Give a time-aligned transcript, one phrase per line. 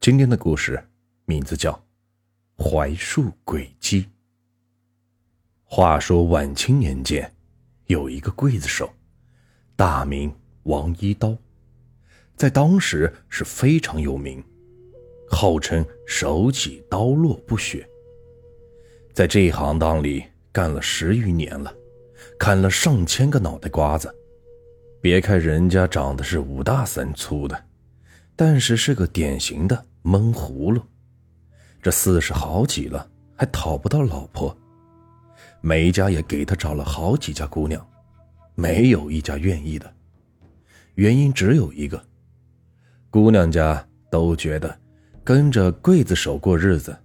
[0.00, 0.82] 今天的故事
[1.26, 1.72] 名字叫
[2.56, 4.02] 《槐树诡计》。
[5.62, 7.30] 话说晚清年间，
[7.84, 8.90] 有一个刽子手，
[9.76, 11.36] 大名王一刀，
[12.34, 14.42] 在当时是非常有名，
[15.28, 17.86] 号称手起刀落不血。
[19.12, 21.74] 在这一行当里干了十余年了，
[22.38, 24.10] 砍了上千个脑袋瓜子。
[25.02, 27.66] 别看人家长得是五大三粗的，
[28.34, 29.84] 但是是个典型的。
[30.02, 30.82] 闷葫芦，
[31.82, 34.56] 这四十好几了，还讨不到老婆。
[35.60, 37.86] 每家也给他找了好几家姑娘，
[38.54, 39.92] 没有一家愿意的。
[40.94, 42.02] 原因只有一个：
[43.10, 44.78] 姑娘家都觉得
[45.22, 46.96] 跟着刽子手过日子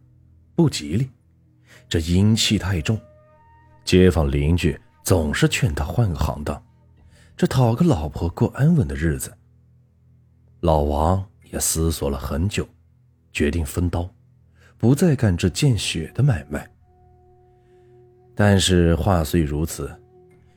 [0.56, 1.10] 不吉利，
[1.90, 3.00] 这阴气太重。
[3.84, 6.62] 街坊邻居总是劝他换个行当，
[7.38, 9.32] 这讨个老婆过安稳的日子。
[10.62, 12.68] 老王也思索了很久。
[13.36, 14.10] 决定分刀，
[14.78, 16.66] 不再干这见血的买卖。
[18.34, 19.94] 但是话虽如此，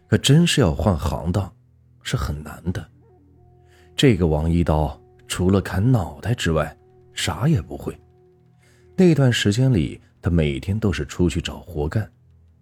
[0.07, 1.53] 可真是要换行当，
[2.05, 2.89] 是很难的。
[3.97, 6.79] 这个王一刀除了砍脑袋之外，
[7.13, 7.93] 啥也不会。
[8.95, 12.09] 那段时间里，他每天都是出去找活干，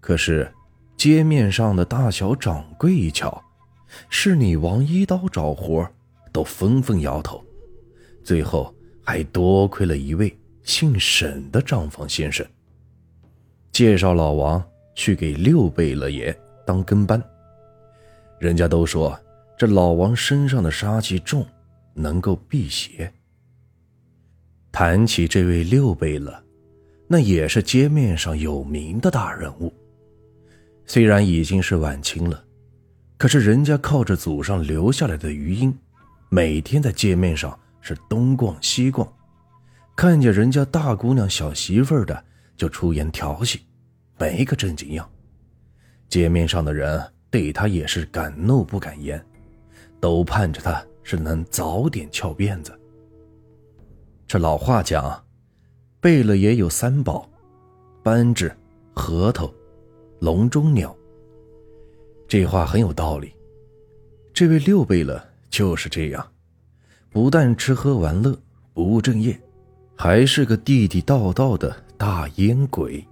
[0.01, 0.51] 可是
[0.97, 3.45] 街面上的大小掌柜一瞧，
[4.09, 5.87] 是你王一刀找活，
[6.33, 7.45] 都纷纷摇头。
[8.25, 8.75] 最后。
[9.07, 12.45] 还多亏了一位姓沈的账房先生，
[13.71, 14.63] 介绍老王
[14.97, 17.23] 去给六贝勒爷当跟班。
[18.41, 19.19] 人家都说
[19.57, 21.47] 这老王身上的杀气重，
[21.95, 23.11] 能够辟邪。
[24.73, 26.43] 谈起这位六贝勒，
[27.07, 29.73] 那也是街面上有名的大人物。
[30.85, 32.45] 虽然已经是晚清了，
[33.17, 35.73] 可是人家靠着祖上留下来的余荫，
[36.29, 37.57] 每天在街面上。
[37.87, 39.07] 是东逛西逛，
[39.95, 42.25] 看见人家大姑娘、小媳妇的，
[42.57, 43.61] 就出言调戏，
[44.19, 45.09] 没个正经样。
[46.09, 47.01] 街面上的人
[47.31, 49.25] 对他也是敢怒不敢言，
[50.01, 52.77] 都盼着他是能早点翘辫子。
[54.27, 55.25] 这老话讲，
[56.01, 57.31] 贝勒爷有三宝：
[58.03, 58.53] 扳指、
[58.97, 59.49] 核桃、
[60.19, 60.93] 笼中鸟。
[62.27, 63.33] 这话很有道理。
[64.35, 66.33] 这位六贝勒就是这样。
[67.11, 68.39] 不但吃喝玩乐
[68.75, 69.39] 不务正业，
[69.97, 73.03] 还是个地地道道的大烟鬼。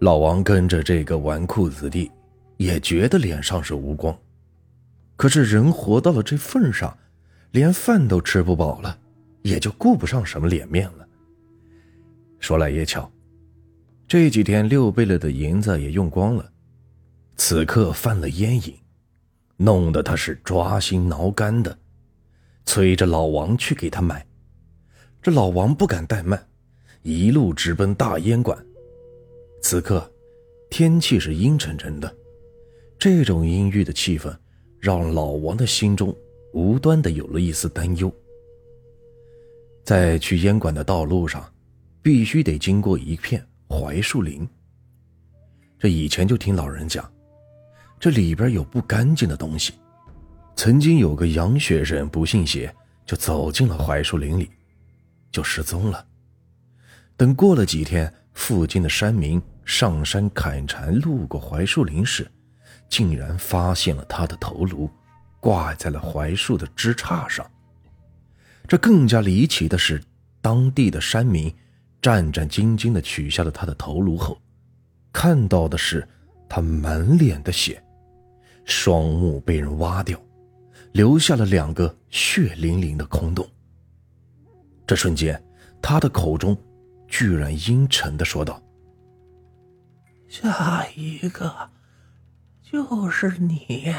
[0.00, 2.10] 老王跟着这个纨绔子弟，
[2.56, 4.16] 也觉得脸上是无光。
[5.16, 6.96] 可是人活到了这份上，
[7.52, 8.98] 连饭都吃不饱了，
[9.42, 11.08] 也就顾不上什么脸面了。
[12.38, 13.10] 说来也巧，
[14.06, 16.52] 这几天六贝勒的银子也用光了，
[17.36, 18.74] 此刻犯了烟瘾，
[19.56, 21.78] 弄得他是抓心挠肝的。
[22.66, 24.26] 催着老王去给他买，
[25.22, 26.46] 这老王不敢怠慢，
[27.02, 28.58] 一路直奔大烟馆。
[29.62, 30.12] 此刻，
[30.68, 32.14] 天气是阴沉沉的，
[32.98, 34.36] 这种阴郁的气氛，
[34.78, 36.14] 让老王的心中
[36.52, 38.12] 无端的有了一丝担忧。
[39.84, 41.50] 在去烟馆的道路上，
[42.02, 44.46] 必须得经过一片槐树林。
[45.78, 47.10] 这以前就听老人讲，
[48.00, 49.72] 这里边有不干净的东西。
[50.56, 52.74] 曾经有个杨学生不信邪，
[53.04, 54.50] 就走进了槐树林里，
[55.30, 56.04] 就失踪了。
[57.14, 62.26] 等过了几天，附近的山民上山砍柴，路过槐树林时，
[62.88, 64.90] 竟然发现了他的头颅
[65.40, 67.48] 挂在了槐树的枝杈上。
[68.66, 70.02] 这更加离奇的是，
[70.40, 71.54] 当地的山民
[72.00, 74.40] 战战兢兢地取下了他的头颅后，
[75.12, 76.08] 看到的是
[76.48, 77.82] 他满脸的血，
[78.64, 80.18] 双目被人挖掉。
[80.96, 83.46] 留下了两个血淋淋的空洞。
[84.86, 85.38] 这瞬间，
[85.82, 86.56] 他的口中
[87.06, 88.62] 居然阴沉的说道
[90.26, 91.70] ：“下一个
[92.62, 93.94] 就是你。”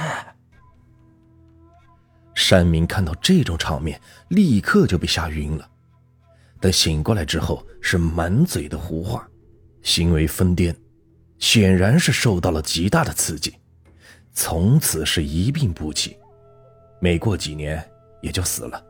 [2.34, 5.70] 山民看到这种场面，立刻就被吓晕了。
[6.60, 9.30] 等醒过来之后，是满嘴的胡话，
[9.84, 10.76] 行为疯癫，
[11.38, 13.54] 显然是受到了极大的刺激，
[14.34, 16.18] 从此是一病不起。
[17.00, 17.84] 没过几年，
[18.22, 18.84] 也就死了。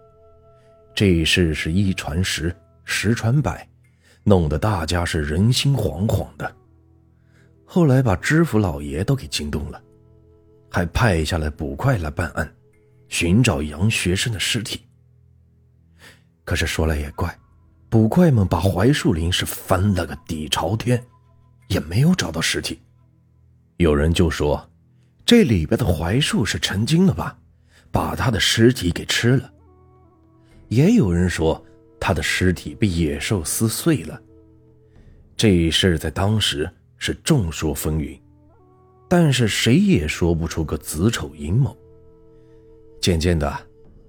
[0.96, 3.68] 这事是一传十，十传百，
[4.24, 6.56] 弄得大家是人心惶惶的。
[7.66, 9.82] 后来把知府老爷都给惊动了，
[10.72, 12.52] 还派下来捕快来办案，
[13.10, 14.82] 寻找杨学生的尸体。
[16.46, 17.38] 可是说来也怪，
[17.90, 21.06] 捕快们把槐树林是翻了个底朝天，
[21.68, 22.80] 也没有找到尸体。
[23.76, 24.68] 有人就说，
[25.26, 27.38] 这里边的槐树是成精了吧？
[27.98, 29.52] 把他的尸体给吃了。
[30.68, 31.60] 也有人说，
[32.00, 34.22] 他的尸体被野兽撕碎了。
[35.36, 38.22] 这事在当时是众说纷纭，
[39.10, 41.76] 但是谁也说不出个子丑寅卯。
[43.02, 43.52] 渐渐的，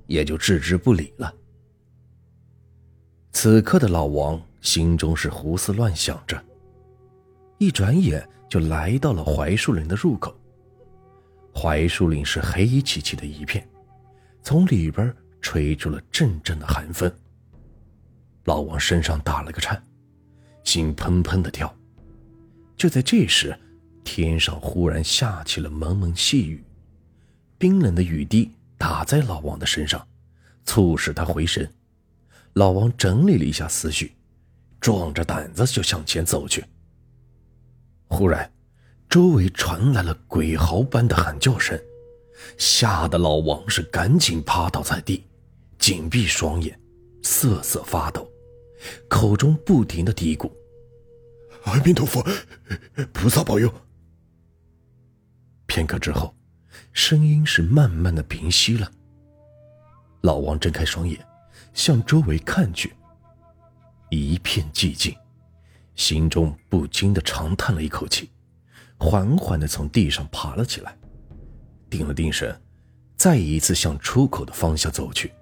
[0.06, 1.32] 也就置之不理了。
[3.32, 6.38] 此刻的老王心中是胡思乱想着，
[7.56, 10.38] 一转眼就来到了槐树林的入口。
[11.54, 13.66] 槐树林是黑漆漆的一片，
[14.42, 17.12] 从里边吹出了阵阵的寒风。
[18.44, 19.82] 老王身上打了个颤，
[20.64, 21.74] 心砰砰的跳。
[22.76, 23.58] 就在这时，
[24.04, 26.64] 天上忽然下起了蒙蒙细雨，
[27.58, 30.06] 冰冷的雨滴打在老王的身上，
[30.64, 31.70] 促使他回神。
[32.54, 34.16] 老王整理了一下思绪，
[34.80, 36.64] 壮着胆子就向前走去。
[38.08, 38.50] 忽然，
[39.10, 41.78] 周围传来了鬼嚎般的喊叫声，
[42.56, 45.24] 吓得老王是赶紧趴倒在地，
[45.78, 46.78] 紧闭双眼，
[47.22, 48.30] 瑟瑟发抖，
[49.08, 50.50] 口中不停的嘀咕
[51.64, 52.24] ：“阿弥陀佛，
[53.12, 53.72] 菩萨保佑。”
[55.66, 56.34] 片刻之后，
[56.92, 58.90] 声音是慢慢的平息了。
[60.22, 61.18] 老王睁开双眼。
[61.74, 62.92] 向周围看去，
[64.10, 65.14] 一片寂静，
[65.94, 68.30] 心中不禁的长叹了一口气，
[68.98, 70.96] 缓缓的从地上爬了起来，
[71.88, 72.58] 定了定神，
[73.16, 75.32] 再一次向出口的方向走去。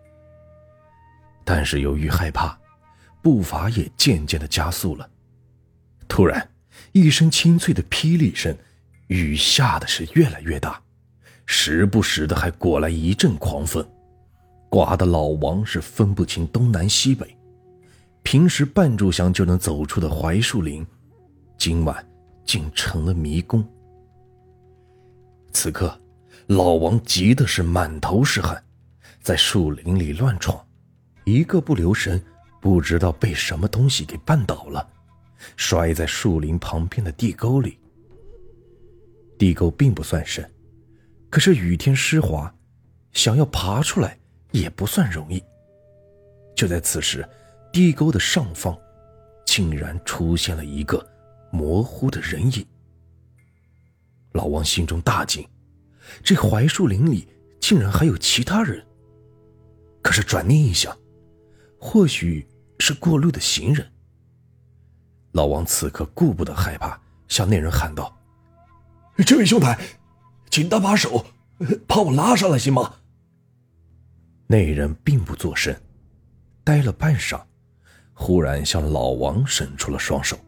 [1.45, 2.59] 但是由于害怕，
[3.23, 5.09] 步伐也渐渐的加速了。
[6.09, 6.49] 突然，
[6.93, 8.57] 一声清脆的霹雳声，
[9.09, 10.81] 雨下的是越来越大，
[11.45, 13.87] 时不时的还裹来一阵狂风。
[14.69, 17.37] 刮得老王是分不清东南西北，
[18.23, 20.85] 平时半炷香就能走出的槐树林，
[21.57, 22.05] 今晚
[22.45, 23.65] 竟成了迷宫。
[25.53, 25.99] 此刻，
[26.49, 28.63] 老王急的是满头是汗，
[29.21, 30.65] 在树林里乱闯，
[31.25, 32.23] 一个不留神，
[32.61, 34.89] 不知道被什么东西给绊倒了，
[35.57, 37.79] 摔在树林旁边的地沟里。
[39.39, 40.51] 地沟并不算深，
[41.31, 42.55] 可是雨天湿滑，
[43.13, 44.19] 想要爬出来。
[44.53, 45.43] 也不算容易。
[46.55, 47.29] 就在此时，
[47.71, 48.75] 地沟的上方，
[49.45, 51.07] 竟然出现了一个
[51.51, 52.65] 模糊的人影。
[54.33, 55.47] 老王心中大惊，
[56.23, 57.29] 这槐树林里
[57.61, 58.85] 竟然还有其他人。
[60.03, 60.97] 可是转念一想，
[61.79, 62.47] 或许
[62.79, 63.87] 是过路的行人。
[65.33, 66.99] 老王此刻顾不得害怕，
[67.29, 68.17] 向那人喊道
[69.27, 69.79] ：“这位兄台，
[70.49, 71.27] 请搭把手，
[71.87, 72.95] 把我拉上来行吗？”
[74.47, 75.75] 那人并不作声，
[76.63, 77.43] 呆了半晌，
[78.15, 80.39] 忽然向老王伸出了双手。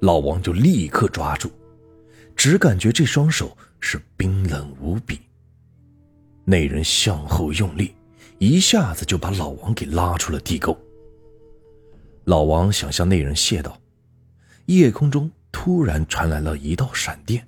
[0.00, 1.50] 老王就立刻抓住，
[2.36, 5.20] 只感觉这双手是冰冷无比。
[6.44, 7.94] 那人向后用力，
[8.38, 10.76] 一下子就把老王给拉出了地沟。
[12.24, 13.78] 老王想向那人谢道，
[14.66, 17.46] 夜空中突然传来了一道闪电，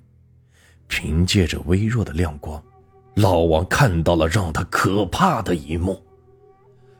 [0.88, 2.62] 凭借着微弱的亮光。
[3.14, 6.02] 老王看到了让他可怕的一幕，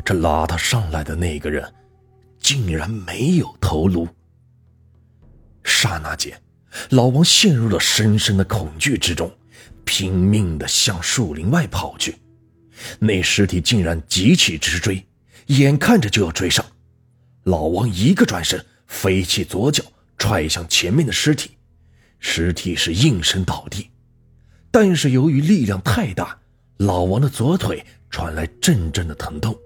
[0.05, 1.73] 这拉他上来的那个人，
[2.39, 4.07] 竟然没有头颅。
[5.65, 6.42] 刹那间，
[6.91, 9.31] 老王陷入了深深的恐惧之中，
[9.85, 12.17] 拼命的向树林外跑去。
[12.99, 15.05] 那尸体竟然急起直追，
[15.47, 16.65] 眼看着就要追上，
[17.45, 19.85] 老王一个转身，飞起左脚
[20.19, 21.53] 踹向前面的尸体，
[22.19, 23.89] 尸体是应声倒地。
[24.71, 26.39] 但是由于力量太大，
[26.79, 29.57] 老王的左腿传来阵阵的疼痛。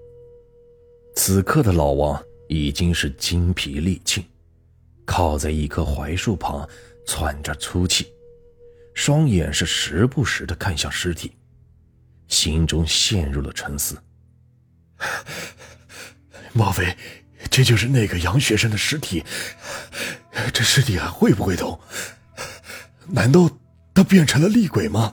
[1.15, 4.23] 此刻的老王已经是精疲力尽，
[5.05, 6.67] 靠在一棵槐树旁
[7.07, 8.13] 喘着粗气，
[8.93, 11.31] 双眼是时不时的看向尸体，
[12.27, 13.97] 心中陷入了沉思。
[16.53, 16.95] 莫非
[17.49, 19.23] 这就是那个杨学生的尸体？
[20.53, 21.79] 这尸体还会不会动？
[23.07, 23.49] 难道？
[23.93, 25.11] 他变成了厉鬼吗？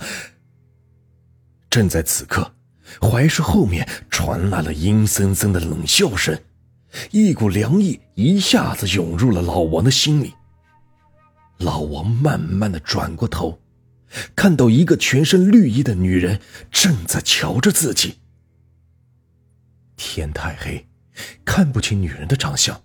[1.70, 2.54] 正在此刻，
[3.00, 6.38] 槐树后面传来了阴森森的冷笑声，
[7.10, 10.34] 一股凉意一下子涌入了老王的心里。
[11.58, 13.60] 老王慢慢的转过头，
[14.34, 18.18] 看到一个全身绿衣的女人正在瞧着自己。
[19.96, 20.86] 天太黑，
[21.44, 22.80] 看不清女人的长相，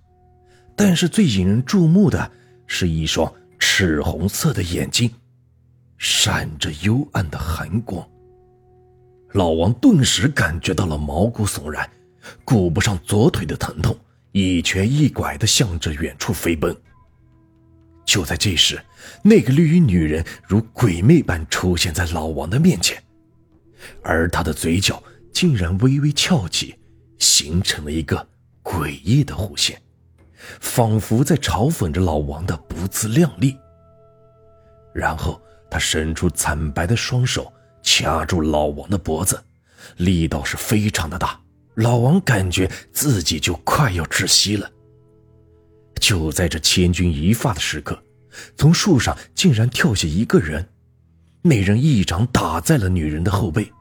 [0.75, 2.31] 但是最引人注目的
[2.67, 5.11] 是一双赤红色的眼睛。
[5.97, 8.07] 闪着幽暗的寒光，
[9.33, 11.89] 老王顿时感觉到了毛骨悚然，
[12.45, 13.93] 顾不上左腿的疼痛，
[14.31, 16.73] 一瘸一拐的向着远处飞奔。
[18.09, 18.83] 就在这时，
[19.21, 22.99] 那个绿衣女人如鬼魅般出现在老王的面前，
[24.01, 25.01] 而她的嘴角
[25.31, 26.73] 竟然微微翘起，
[27.19, 28.27] 形成了一个
[28.63, 29.79] 诡异的弧线，
[30.59, 33.55] 仿佛在嘲讽着老王的不自量力。
[34.91, 35.39] 然后
[35.69, 39.39] 他伸出惨白的双手，掐住老王的脖子，
[39.97, 41.39] 力道是非常的大。
[41.75, 44.67] 老王感觉自己就快要窒息了。
[45.99, 48.01] 就在这千钧一发的时刻，
[48.57, 50.67] 从树上竟然跳下一个人，
[51.41, 53.71] 那人一掌打在了女人的后背，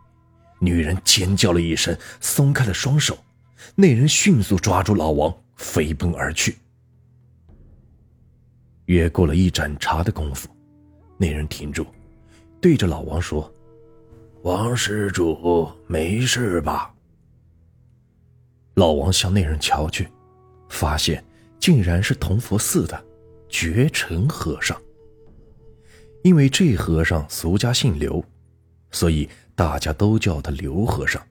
[0.61, 3.17] 女人尖叫了一声，松开了双手，
[3.75, 6.57] 那人迅速抓住老王，飞奔而去。
[8.87, 10.49] 约过了一盏茶的功夫，
[11.17, 11.87] 那人停住，
[12.61, 13.53] 对着老王说
[14.43, 16.93] ：“王施主，没事吧？”
[18.77, 20.09] 老王向那人瞧去，
[20.69, 21.23] 发现
[21.59, 23.05] 竟然是同佛寺的
[23.49, 24.81] 绝尘和尚。
[26.23, 28.25] 因为这和尚俗家姓刘，
[28.91, 31.23] 所以大家都叫他刘和尚。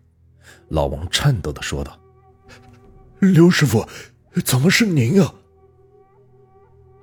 [0.69, 1.99] 老王颤抖的说道
[3.19, 3.87] ：“刘师傅，
[4.45, 5.33] 怎么是您啊？”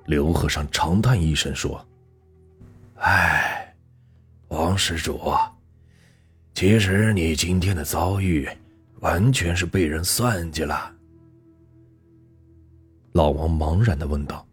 [0.07, 1.85] 刘和尚长叹一声说
[2.97, 3.75] ：“哎，
[4.49, 5.19] 王施主，
[6.53, 8.49] 其实你今天的遭遇……”
[9.01, 10.94] 完全是被人算计了。
[13.15, 14.45] 老王茫然的问道：“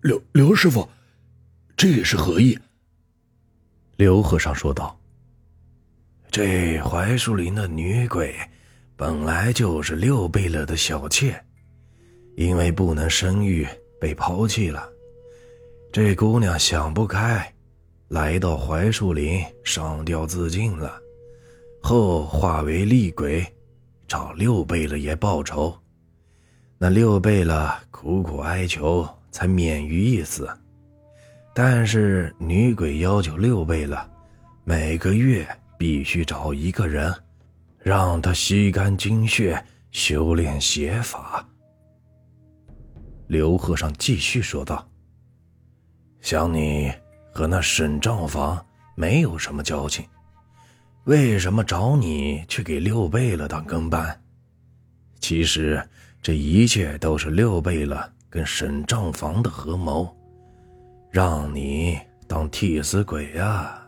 [0.00, 0.88] 刘刘师傅，
[1.76, 2.58] 这也是何意？”
[3.98, 4.98] 刘和尚说道
[6.32, 8.34] ：“这槐树林的女鬼，
[8.96, 11.38] 本来就是六贝勒的小妾，
[12.38, 13.68] 因为不能生育，
[14.00, 14.90] 被抛弃了。
[15.92, 17.54] 这姑娘想不开，
[18.08, 20.98] 来到槐树林上吊自尽了。”
[21.84, 23.46] 后化为厉鬼，
[24.08, 25.76] 找六贝勒爷报仇。
[26.82, 30.48] 那六贝勒苦苦哀求，才免于一死。
[31.52, 34.02] 但是女鬼要求六贝勒
[34.64, 35.46] 每个月
[35.76, 37.14] 必须找一个人，
[37.80, 41.46] 让他吸干精血，修炼邪法。
[43.26, 44.88] 刘和尚继续说道
[46.22, 46.90] ：“想你
[47.30, 50.02] 和那沈账房没有什么交情。”
[51.04, 54.18] 为什么找你去给六贝勒当跟班？
[55.20, 55.86] 其实
[56.22, 60.14] 这一切都是六贝勒跟沈账房的合谋，
[61.10, 61.98] 让你
[62.28, 63.82] 当替死鬼呀！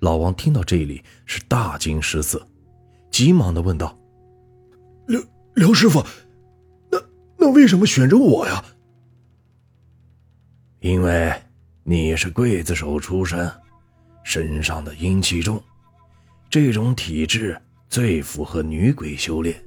[0.00, 2.46] 老王听到这里是大惊失色，
[3.10, 3.96] 急忙的问道
[5.06, 5.22] ：“刘
[5.54, 6.02] 刘师傅，
[6.90, 6.98] 那
[7.36, 8.64] 那为什么选中我呀？”
[10.80, 11.32] 因为
[11.84, 13.50] 你是刽子手出身。
[14.24, 15.60] 身上的阴气重，
[16.48, 19.60] 这种体质最符合女鬼修炼。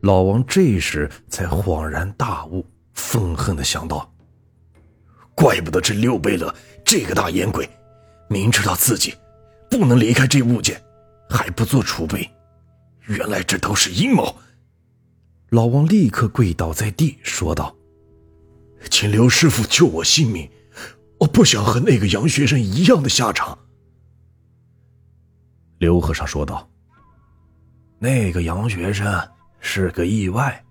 [0.00, 4.12] 老王这时才恍然大悟，愤恨的想到：
[5.34, 7.68] 怪不得这六贝勒这个大烟鬼，
[8.28, 9.14] 明知道自己
[9.68, 10.80] 不能离开这物件，
[11.28, 12.30] 还不做储备，
[13.06, 14.36] 原来这都是阴谋。
[15.50, 17.74] 老王立刻跪倒在地，说道
[18.90, 20.48] ：“请刘师傅救我性命。”
[21.18, 23.58] 我不想和那个杨学生一样的下场。”
[25.78, 26.70] 刘和尚说道。
[27.98, 29.28] “那个杨学生
[29.60, 30.64] 是个意外，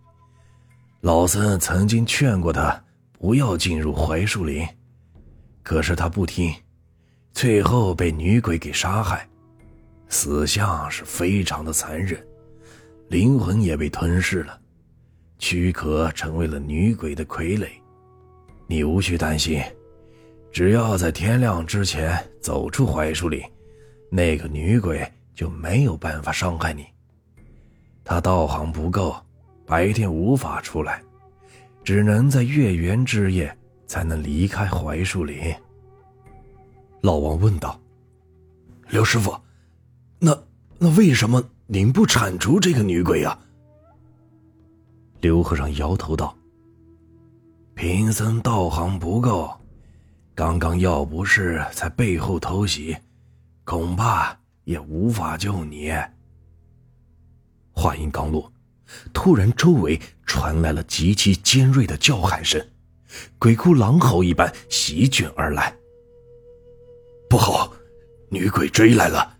[1.01, 2.83] 老僧曾经劝过他
[3.19, 4.67] 不要进入槐树林，
[5.63, 6.53] 可是他不听，
[7.33, 9.27] 最后被女鬼给杀害，
[10.09, 12.21] 死相是非常的残忍，
[13.09, 14.59] 灵魂也被吞噬了，
[15.37, 17.67] 躯壳成为了女鬼的傀儡。
[18.67, 19.61] 你无需担心。”
[20.49, 23.43] 只要在天亮之前走出槐树林，
[24.09, 26.87] 那个女鬼就没有办法伤害你。
[28.07, 29.13] 她道行不够，
[29.65, 31.03] 白天无法出来，
[31.83, 35.53] 只能在月圆之夜才能离开槐树林。
[37.01, 37.77] 老王问道
[38.87, 39.37] ：“刘师傅，
[40.19, 40.35] 那
[40.77, 43.37] 那为什么您不铲除这个女鬼啊？”
[45.19, 46.33] 刘和尚摇头道
[47.75, 49.53] ：“贫僧道行不够。”
[50.33, 52.95] 刚刚要不是在背后偷袭，
[53.65, 55.91] 恐怕也无法救你。
[57.77, 58.51] 话音刚落，
[59.13, 62.59] 突然周围传来了极其尖锐的叫喊声，
[63.37, 65.71] 鬼哭狼嚎一般席卷而来。
[67.29, 67.71] 不好，
[68.31, 69.37] 女鬼追来了！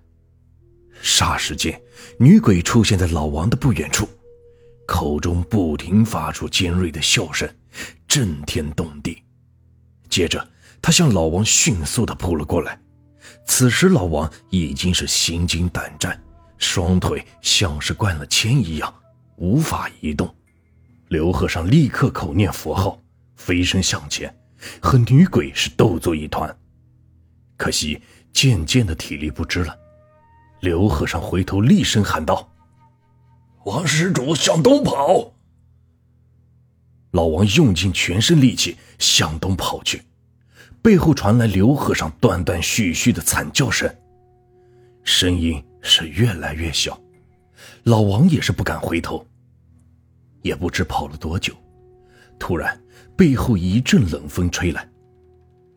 [1.02, 1.82] 霎时间，
[2.20, 4.08] 女鬼出现在老王的不远处，
[4.86, 7.50] 口中不停发出尖锐的笑声，
[8.08, 9.24] 震天动地。
[10.10, 10.48] 接着。
[10.80, 12.80] 他向老王迅速的扑了过来，
[13.48, 16.18] 此时老王已经是心惊胆战，
[16.58, 18.94] 双腿像是灌了铅一样，
[19.38, 20.34] 无法移动。
[21.10, 23.00] 刘和尚立刻口念佛号，
[23.36, 24.36] 飞身向前，
[24.82, 26.54] 和女鬼是斗作一团。
[27.56, 28.02] 可惜
[28.34, 29.78] 渐渐的体力不支了，
[30.62, 32.52] 刘和尚回头厉声喊道
[33.66, 35.34] ：“王施主向东跑！
[37.12, 40.04] 老王用尽全身力气向东跑去，
[40.82, 43.90] 背后传来刘和尚断断续续的惨叫声，
[45.04, 47.02] 声音是越来越小。
[47.84, 49.26] 老王也是不敢回头。
[50.44, 51.54] 也不知跑了多久，
[52.40, 52.80] 突然
[53.18, 54.88] 背后一阵冷风吹来，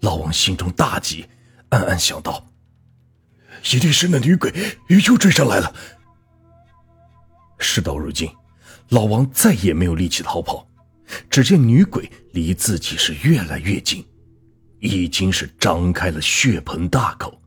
[0.02, 1.26] 老王心中大急，
[1.70, 2.46] 暗暗想到：
[3.72, 4.52] 一定是那女鬼
[4.88, 5.74] 又追上来了。
[7.58, 8.30] 事到如今，
[8.90, 10.68] 老王再也没有力气逃跑。
[11.28, 14.06] 只见女鬼离自己是越来越近，
[14.78, 17.42] 已经是张开了血盆大口，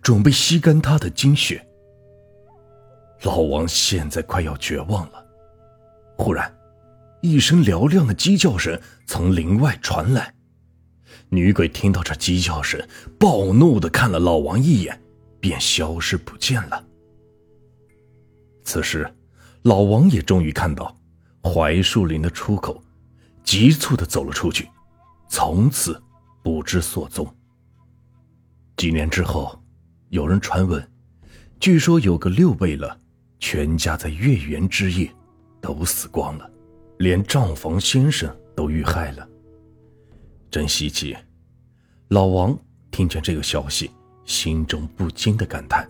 [0.00, 1.66] 准备吸干他的精血。
[3.22, 5.24] 老王现在快要绝望了。
[6.16, 6.52] 忽然，
[7.20, 10.34] 一声嘹亮的鸡叫声从林外传来。
[11.28, 12.80] 女鬼听到这鸡叫声，
[13.18, 15.00] 暴怒的看了老王一眼，
[15.40, 16.84] 便消失不见了。
[18.64, 19.10] 此时。
[19.62, 20.96] 老王也终于看到
[21.42, 22.80] 槐树林的出口，
[23.42, 24.68] 急促的走了出去，
[25.28, 26.00] 从此
[26.44, 27.26] 不知所踪。
[28.76, 29.60] 几年之后，
[30.10, 30.90] 有人传闻，
[31.58, 32.98] 据说有个六贝勒，
[33.38, 35.10] 全家在月圆之夜
[35.60, 36.50] 都死光了，
[36.98, 39.28] 连账房先生都遇害了。
[40.50, 41.16] 真稀奇！
[42.08, 42.58] 老王
[42.90, 43.90] 听见这个消息，
[44.24, 45.88] 心中不禁的感叹：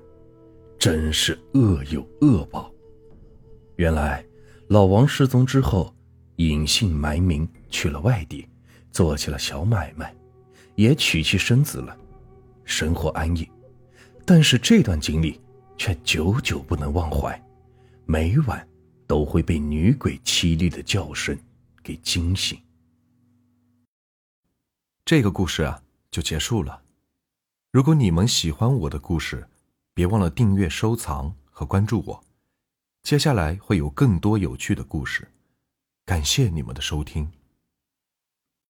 [0.79, 2.73] 真是恶有恶报。
[3.77, 4.25] 原来，
[4.69, 5.95] 老王失踪之后，
[6.37, 8.47] 隐姓埋名去了外地，
[8.91, 10.15] 做起了小买卖，
[10.75, 11.97] 也娶妻生子了，
[12.65, 13.49] 生活安逸。
[14.27, 15.41] 但是这段经历
[15.79, 17.41] 却久久不能忘怀，
[18.05, 18.69] 每晚
[19.07, 21.39] 都会被女鬼凄厉的叫声
[21.83, 22.61] 给惊醒。
[25.05, 25.81] 这个故事啊，
[26.11, 26.83] 就结束了。
[27.71, 29.49] 如果你们喜欢我的故事，
[29.95, 32.25] 别忘了订阅、收藏和关注我。
[33.03, 35.29] 接下来会有更多有趣的故事，
[36.05, 37.31] 感谢你们的收听。